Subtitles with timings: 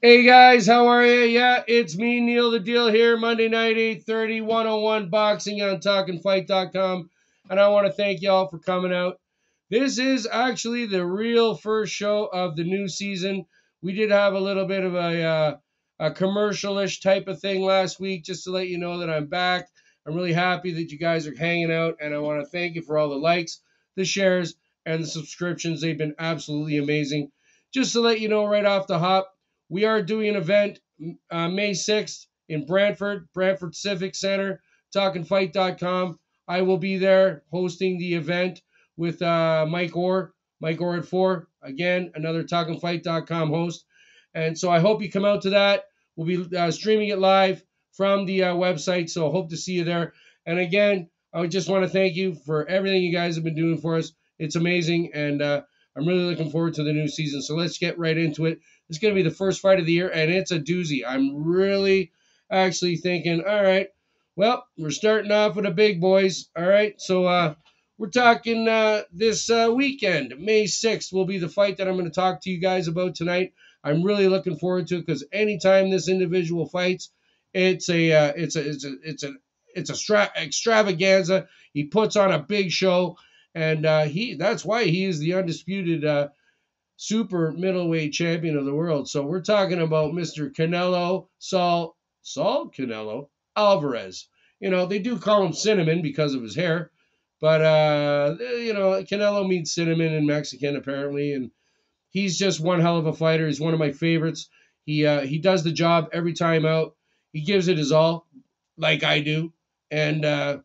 [0.00, 1.22] Hey guys, how are you?
[1.22, 7.10] Yeah, it's me, Neil the Deal here, Monday night, 8:30, 101 boxing on talkingfight.com.
[7.50, 9.18] And I want to thank y'all for coming out.
[9.70, 13.46] This is actually the real first show of the new season.
[13.82, 15.56] We did have a little bit of a uh,
[15.98, 19.66] a commercialish type of thing last week, just to let you know that I'm back.
[20.06, 22.82] I'm really happy that you guys are hanging out, and I want to thank you
[22.82, 23.62] for all the likes,
[23.96, 24.54] the shares,
[24.86, 25.80] and the subscriptions.
[25.80, 27.32] They've been absolutely amazing.
[27.74, 29.34] Just to let you know right off the hop,
[29.68, 30.78] we are doing an event
[31.30, 34.60] uh, May 6th in Brantford, Brantford Civic Center,
[34.94, 36.18] talkingfight.com.
[36.46, 38.62] I will be there hosting the event
[38.96, 41.46] with uh, Mike Orr, Mike Orr at 4.
[41.62, 43.84] Again, another talkingfight.com host.
[44.34, 45.84] And so I hope you come out to that.
[46.16, 49.10] We'll be uh, streaming it live from the uh, website.
[49.10, 50.14] So hope to see you there.
[50.46, 53.78] And again, I just want to thank you for everything you guys have been doing
[53.78, 54.12] for us.
[54.38, 55.10] It's amazing.
[55.14, 55.62] And uh,
[55.98, 57.42] I'm really looking forward to the new season.
[57.42, 58.60] So let's get right into it.
[58.88, 61.00] It's going to be the first fight of the year, and it's a doozy.
[61.06, 62.12] I'm really
[62.50, 63.88] actually thinking, all right,
[64.36, 66.48] well, we're starting off with the big boys.
[66.56, 67.54] All right, so uh,
[67.98, 72.04] we're talking uh, this uh, weekend, May 6th, will be the fight that I'm going
[72.04, 73.52] to talk to you guys about tonight.
[73.82, 77.10] I'm really looking forward to it because anytime this individual fights,
[77.52, 79.32] it's a uh, it's a it's a it's a
[79.74, 81.48] it's a stra- extravaganza.
[81.72, 83.16] He puts on a big show,
[83.54, 86.28] and uh, he that's why he is the undisputed uh,
[86.96, 89.08] super middleweight champion of the world.
[89.08, 90.52] So we're talking about Mr.
[90.52, 94.28] Canelo Saul Saul Canelo Alvarez.
[94.60, 96.90] You know, they do call him Cinnamon because of his hair,
[97.40, 101.50] but uh, you know, Canelo means cinnamon in Mexican apparently, and
[102.10, 103.46] he's just one hell of a fighter.
[103.46, 104.48] He's one of my favorites.
[104.84, 106.96] He uh, he does the job every time out.
[107.32, 108.26] He gives it his all,
[108.76, 109.52] like I do,
[109.90, 110.58] and uh,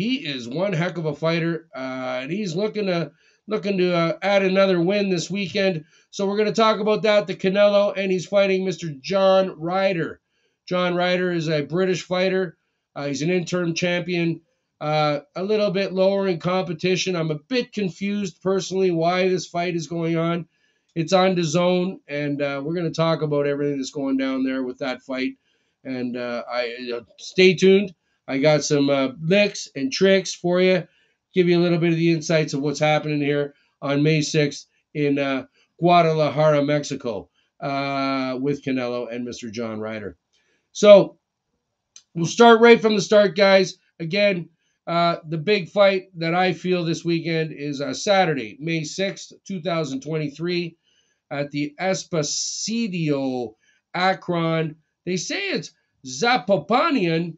[0.00, 1.68] he is one heck of a fighter.
[1.76, 3.12] Uh, and he's looking to
[3.46, 5.84] looking to uh, add another win this weekend.
[6.10, 7.26] So we're going to talk about that.
[7.26, 8.98] The Canelo, and he's fighting Mr.
[8.98, 10.22] John Ryder.
[10.66, 12.56] John Ryder is a British fighter.
[12.96, 14.40] Uh, he's an interim champion.
[14.80, 17.14] Uh, a little bit lower in competition.
[17.14, 20.48] I'm a bit confused personally why this fight is going on.
[20.94, 24.62] It's on DAZN, and uh, we're going to talk about everything that's going down there
[24.62, 25.34] with that fight.
[25.84, 27.92] And uh, I stay tuned.
[28.30, 30.86] I got some uh, licks and tricks for you
[31.34, 34.66] give you a little bit of the insights of what's happening here on May 6th
[34.94, 35.46] in uh,
[35.78, 37.28] Guadalajara, Mexico,
[37.60, 39.50] uh, with Canelo and Mr.
[39.50, 40.16] John Ryder.
[40.72, 41.18] So
[42.14, 43.76] we'll start right from the start, guys.
[43.98, 44.48] Again,
[44.86, 50.76] uh, the big fight that I feel this weekend is uh, Saturday, May 6th, 2023,
[51.30, 53.54] at the Espacio
[53.94, 54.76] Akron.
[55.06, 55.72] They say it's
[56.04, 57.36] Zapopan,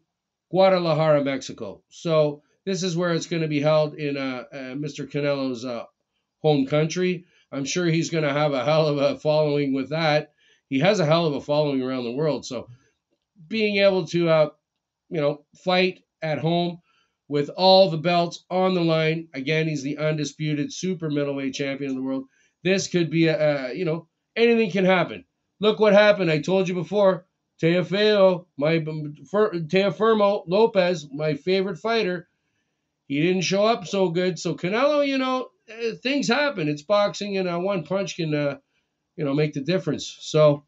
[0.52, 1.82] Guadalajara, Mexico.
[1.88, 5.10] So this is where it's going to be held in uh, uh, Mr.
[5.10, 5.84] Canelo's uh,
[6.40, 7.24] home country.
[7.50, 10.34] I'm sure he's going to have a hell of a following with that.
[10.68, 12.44] He has a hell of a following around the world.
[12.44, 12.68] So
[13.48, 14.50] being able to, uh,
[15.08, 16.80] you know, fight at home
[17.28, 19.28] with all the belts on the line.
[19.32, 22.24] Again, he's the undisputed super middleweight champion of the world.
[22.62, 25.24] This could be a, a you know, anything can happen.
[25.60, 26.30] Look what happened.
[26.30, 27.26] I told you before.
[27.62, 32.28] Teofimo, my Teofimo Lopez, my favorite fighter,
[33.06, 34.36] he didn't show up so good.
[34.38, 36.68] So Canelo, you know, eh, things happen.
[36.68, 38.56] It's boxing, and uh, one punch can, uh,
[39.16, 40.16] you know, make the difference.
[40.20, 40.64] So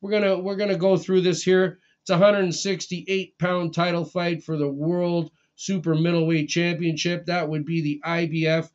[0.00, 1.80] we're gonna we're gonna go through this here.
[2.00, 7.26] It's a 168 pound title fight for the World Super Middleweight Championship.
[7.26, 8.70] That would be the IBF,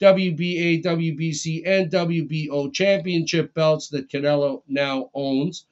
[0.00, 5.66] WBA, WBC, and WBO championship belts that Canelo now owns,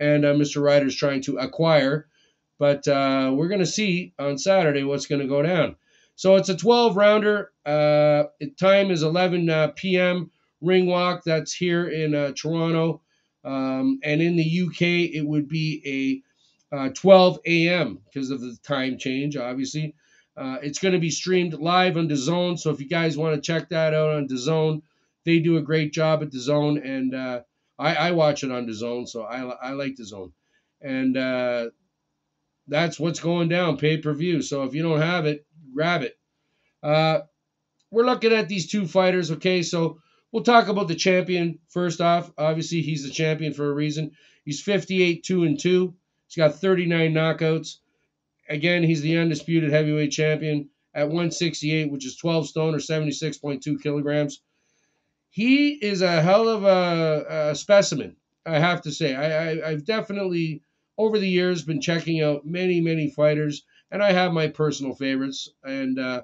[0.00, 0.62] and uh, Mr.
[0.62, 2.08] Ryder's trying to acquire.
[2.58, 5.76] But uh, we're gonna see on Saturday what's gonna go down.
[6.16, 7.52] So it's a 12 rounder.
[7.64, 8.24] Uh,
[8.58, 10.30] time is 11 uh, p.m.
[10.60, 11.22] Ring walk.
[11.24, 13.00] That's here in uh, Toronto.
[13.44, 14.82] Um, and in the UK,
[15.14, 16.22] it would be
[16.72, 18.00] a uh, 12 a.m.
[18.04, 19.94] because of the time change, obviously.
[20.62, 22.58] It's going to be streamed live on DAZN.
[22.58, 24.82] So if you guys want to check that out on DAZN,
[25.24, 26.84] they do a great job at DAZN.
[26.84, 27.42] And
[27.80, 30.32] I, I, watch it on the zone, so I, I like the zone.
[30.82, 31.16] And
[32.70, 34.42] that's what's going down pay per view.
[34.42, 35.44] So if you don't have it,
[35.74, 36.16] grab it.
[36.82, 37.20] Uh,
[37.90, 39.62] we're looking at these two fighters, okay?
[39.62, 39.98] So
[40.30, 42.32] we'll talk about the champion first off.
[42.38, 44.12] Obviously, he's the champion for a reason.
[44.44, 45.94] He's 58 2 and 2.
[46.28, 47.76] He's got 39 knockouts.
[48.48, 54.40] Again, he's the undisputed heavyweight champion at 168, which is 12 stone or 76.2 kilograms.
[55.30, 59.14] He is a hell of a, a specimen, I have to say.
[59.14, 60.62] I, I, I've definitely,
[60.98, 65.48] over the years, been checking out many, many fighters and I have my personal favorites,
[65.64, 66.22] and uh,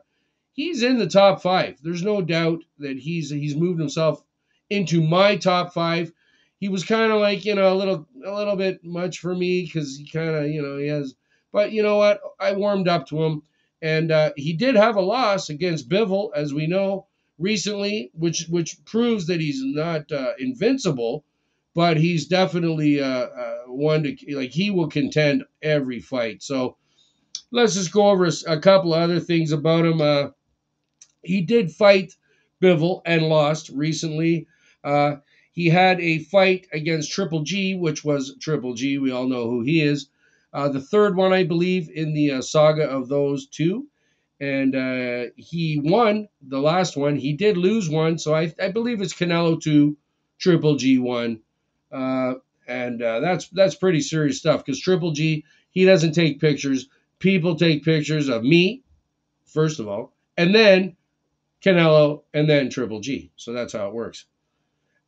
[0.52, 1.78] he's in the top five.
[1.82, 4.22] There's no doubt that he's he's moved himself
[4.70, 6.12] into my top five.
[6.58, 9.64] he was kind of like you know a little a little bit much for me
[9.64, 11.14] because he kind of you know he has.
[11.52, 12.20] But you know what?
[12.38, 13.42] I warmed up to him,
[13.82, 17.06] and uh, he did have a loss against Bivol, as we know
[17.38, 21.24] recently, which which proves that he's not uh, invincible,
[21.74, 26.42] but he's definitely uh, uh, one to like he will contend every fight.
[26.42, 26.76] So
[27.50, 30.00] let's just go over a, couple of other things about him.
[30.00, 30.28] Uh,
[31.22, 32.14] he did fight
[32.62, 34.46] Bivol and lost recently.
[34.82, 35.16] Uh,
[35.52, 38.98] he had a fight against Triple G, which was Triple G.
[38.98, 40.08] We all know who he is.
[40.52, 43.86] Uh, the third one, I believe, in the saga of those two.
[44.40, 47.16] And uh, he won the last one.
[47.16, 49.96] He did lose one, so I, I believe it's Canelo 2,
[50.38, 51.40] Triple G 1.
[51.90, 52.34] Uh,
[52.68, 56.88] and uh, that's that's pretty serious stuff because Triple G, he doesn't take pictures.
[57.18, 58.82] People take pictures of me,
[59.46, 60.96] first of all, and then
[61.64, 63.30] Canelo, and then Triple G.
[63.36, 64.26] So that's how it works.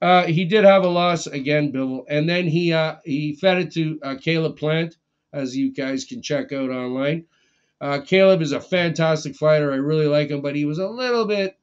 [0.00, 3.72] Uh, he did have a loss again, Bill, and then he uh, he fed it
[3.72, 4.96] to uh, Caleb Plant,
[5.32, 7.26] as you guys can check out online.
[7.80, 9.72] Uh, Caleb is a fantastic fighter.
[9.72, 11.56] I really like him, but he was a little bit,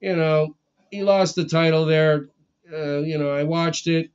[0.00, 0.56] you know,
[0.90, 2.28] he lost the title there.
[2.72, 4.10] Uh, you know, I watched it.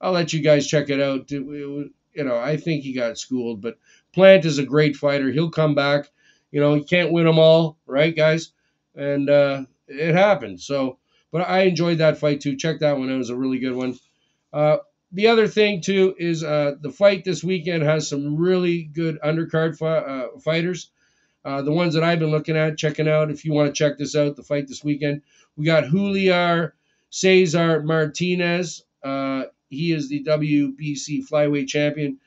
[0.00, 1.30] I'll let you guys check it out.
[1.30, 3.78] It, it, you know, I think he got schooled, but
[4.12, 5.30] Plant is a great fighter.
[5.30, 6.08] He'll come back.
[6.50, 8.52] You know, he can't win them all, right, guys?
[8.96, 10.60] And uh, it happened.
[10.60, 10.98] So,
[11.30, 12.56] but I enjoyed that fight too.
[12.56, 13.98] Check that one; it was a really good one.
[14.52, 14.78] Uh,
[15.12, 19.76] the other thing too is uh, the fight this weekend has some really good undercard
[19.76, 20.90] fi- uh, fighters.
[21.44, 23.30] Uh, the ones that I've been looking at, checking out.
[23.30, 25.22] If you want to check this out, the fight this weekend,
[25.56, 26.70] we got Julio
[27.08, 28.84] Cesar Martinez.
[29.02, 32.18] Uh, he is the WBC flyweight champion.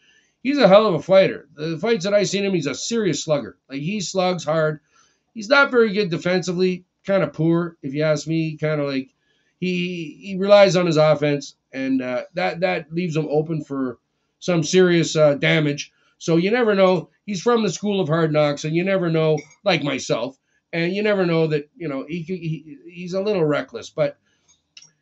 [0.42, 1.48] He's a hell of a fighter.
[1.56, 3.58] The fights that I've seen him, he's a serious slugger.
[3.70, 4.80] Like he slugs hard.
[5.34, 8.58] He's not very good defensively, kind of poor, if you ask me.
[8.58, 9.13] Kind of like
[9.64, 14.00] he he relies on his offense, and uh, that that leaves him open for
[14.40, 15.92] some serious uh, damage.
[16.18, 17.10] So you never know.
[17.26, 19.38] He's from the school of hard knocks, and you never know.
[19.64, 20.38] Like myself,
[20.74, 24.18] and you never know that you know he, he he's a little reckless, but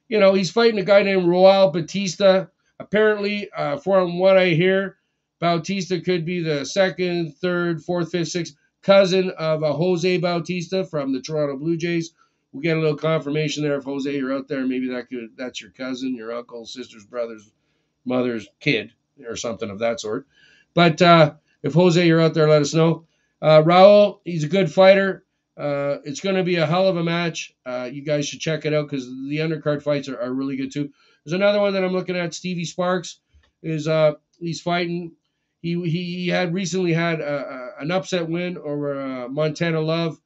[0.08, 2.46] you know he's fighting a guy named Roel Batista.
[2.80, 4.98] Apparently, uh, from what I hear,
[5.40, 11.14] Bautista could be the second, third, fourth, fifth, sixth cousin of a Jose Bautista from
[11.14, 12.14] the Toronto Blue Jays.
[12.52, 14.66] We'll get a little confirmation there if Jose you're out there.
[14.66, 17.50] Maybe that could that's your cousin, your uncle, sister's brother's
[18.06, 18.94] mother's kid,
[19.28, 20.28] or something of that sort.
[20.74, 21.34] But uh,
[21.64, 23.06] if Jose you're out there, let us know.
[23.42, 25.26] Uh, Raul, he's a good fighter.
[25.58, 27.54] Uh, it's going to be a hell of a match.
[27.66, 30.72] Uh, you guys should check it out because the undercard fights are, are really good
[30.72, 30.92] too.
[31.24, 32.34] There's another one that I'm looking at.
[32.34, 33.20] Stevie Sparks
[33.62, 35.14] is uh, he's fighting
[35.62, 40.20] he he had recently had a, a, an upset win over uh, Montana Love.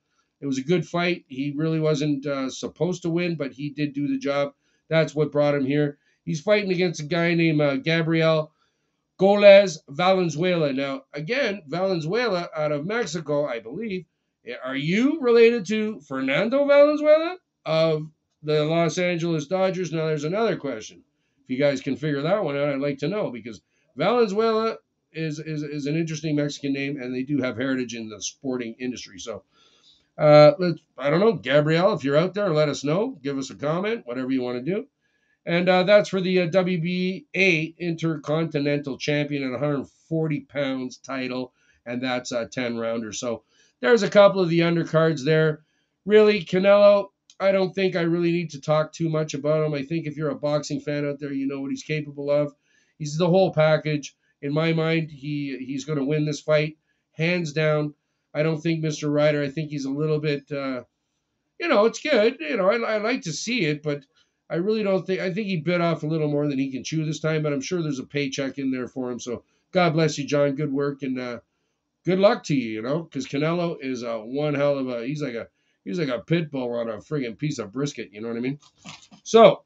[0.46, 1.26] It was a good fight.
[1.28, 4.54] He really wasn't uh, supposed to win, but he did do the job.
[4.90, 5.98] That's what brought him here.
[6.24, 8.52] He's fighting against a guy named uh, Gabriel
[9.20, 10.72] Gollaz Valenzuela.
[10.72, 14.06] Now, again, Valenzuela out of Mexico, I believe.
[14.64, 18.08] Are you related to Fernando Valenzuela of
[18.44, 19.92] the Los Angeles Dodgers?
[19.92, 21.02] Now, there's another question.
[21.44, 23.62] If you guys can figure that one out, I'd like to know because
[23.96, 24.78] Valenzuela
[25.12, 28.76] is, is, is an interesting Mexican name, and they do have heritage in the sporting
[28.78, 29.18] industry.
[29.18, 29.42] So,
[30.18, 33.18] uh, let's, I don't know, Gabrielle, if you're out there, let us know.
[33.22, 34.88] Give us a comment, whatever you want to do.
[35.46, 41.54] And uh, that's for the uh, WBA Intercontinental Champion at 140 pounds title,
[41.86, 43.14] and that's a 10 rounder.
[43.14, 43.44] So
[43.82, 45.64] there's a couple of the undercards there.
[46.06, 49.74] Really, Canelo, I don't think I really need to talk too much about him.
[49.74, 52.54] I think if you're a boxing fan out there, you know what he's capable of.
[52.98, 56.78] He's the whole package in my mind, he he's going to win this fight
[57.14, 57.96] hands down.
[58.36, 59.12] I don't think Mr.
[59.12, 59.42] Ryder.
[59.42, 60.84] I think he's a little bit, uh,
[61.60, 62.38] you know, it's good.
[62.42, 64.04] You know, I, I like to see it, but
[64.50, 65.22] I really don't think.
[65.22, 67.44] I think he bit off a little more than he can chew this time.
[67.44, 69.20] But I'm sure there's a paycheck in there for him.
[69.20, 70.56] So God bless you, John.
[70.56, 71.40] Good work and uh,
[72.06, 72.72] good luck to you.
[72.74, 75.06] You know, because Canelo is a one hell of a.
[75.06, 75.48] He's like a
[75.86, 78.10] he's like a pit bull on a friggin' piece of brisket.
[78.12, 78.60] You know what I mean?
[79.24, 79.64] So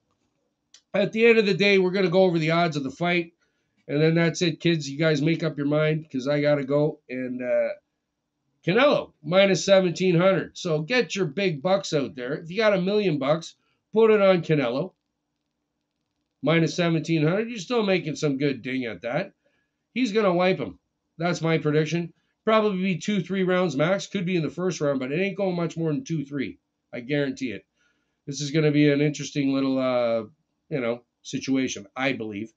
[0.93, 3.33] at the end of the day, we're gonna go over the odds of the fight.
[3.89, 4.87] And then that's it, kids.
[4.87, 6.99] You guys make up your mind because I got to go.
[7.09, 7.69] And uh,
[8.65, 10.57] Canelo, minus 1700.
[10.57, 12.33] So get your big bucks out there.
[12.33, 13.55] If you got a million bucks,
[13.93, 14.93] put it on Canelo.
[16.41, 17.49] Minus 1700.
[17.49, 19.33] You're still making some good ding at that.
[19.93, 20.79] He's going to wipe him.
[21.17, 22.13] That's my prediction.
[22.45, 24.07] Probably be two, three rounds max.
[24.07, 26.59] Could be in the first round, but it ain't going much more than two, three.
[26.93, 27.65] I guarantee it.
[28.25, 30.23] This is going to be an interesting little, uh,
[30.69, 32.51] you know, situation, I believe.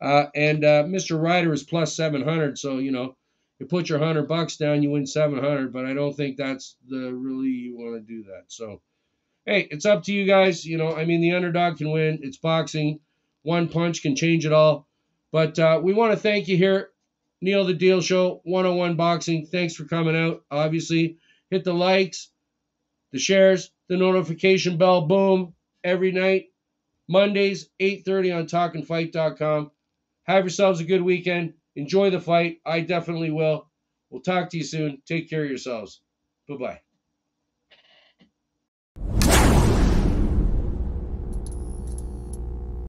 [0.00, 1.20] Uh, and uh, Mr.
[1.20, 2.58] Ryder is plus 700.
[2.58, 3.16] So, you know,
[3.58, 5.72] you put your 100 bucks down, you win 700.
[5.72, 8.44] But I don't think that's the really you want to do that.
[8.48, 8.80] So,
[9.46, 10.64] hey, it's up to you guys.
[10.64, 12.20] You know, I mean, the underdog can win.
[12.22, 13.00] It's boxing.
[13.42, 14.88] one punch can change it all.
[15.32, 16.90] But uh, we want to thank you here,
[17.40, 19.46] Neil the Deal Show, 101 Boxing.
[19.46, 20.44] Thanks for coming out.
[20.50, 21.18] Obviously,
[21.50, 22.30] hit the likes,
[23.10, 26.46] the shares, the notification bell, boom, every night.
[27.08, 29.70] Mondays, 8.30 on talkingfight.com.
[30.24, 31.54] Have yourselves a good weekend.
[31.76, 32.60] Enjoy the fight.
[32.66, 33.70] I definitely will.
[34.10, 35.02] We'll talk to you soon.
[35.06, 36.02] Take care of yourselves.
[36.48, 36.83] Bye-bye.